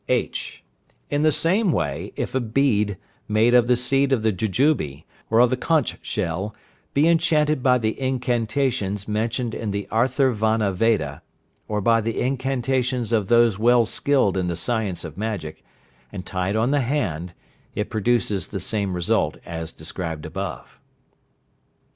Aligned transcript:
(h). 0.09 0.63
In 1.11 1.21
the 1.21 1.31
same 1.31 1.71
way, 1.71 2.11
if 2.15 2.33
a 2.33 2.39
bead, 2.39 2.97
made 3.27 3.53
of 3.53 3.67
the 3.67 3.75
seed 3.75 4.11
of 4.11 4.23
the 4.23 4.31
jujube, 4.31 5.03
or 5.29 5.39
of 5.39 5.51
the 5.51 5.55
conch 5.55 5.95
shell, 6.01 6.55
be 6.95 7.07
enchanted 7.07 7.61
by 7.61 7.77
the 7.77 8.01
incantations 8.01 9.07
mentioned 9.07 9.53
in 9.53 9.69
the 9.69 9.87
Atharvana 9.91 10.73
Veda, 10.73 11.21
or 11.67 11.81
by 11.81 12.01
the 12.01 12.19
incantations 12.19 13.11
of 13.11 13.27
those 13.27 13.59
well 13.59 13.85
skilled 13.85 14.37
in 14.37 14.47
the 14.47 14.55
science 14.55 15.03
of 15.03 15.19
magic, 15.19 15.63
and 16.11 16.25
tied 16.25 16.55
on 16.55 16.71
the 16.71 16.81
hand, 16.81 17.35
it 17.75 17.91
produces 17.91 18.47
the 18.47 18.59
same 18.59 18.95
result 18.95 19.37
as 19.45 19.71
described 19.71 20.25
above. 20.25 20.79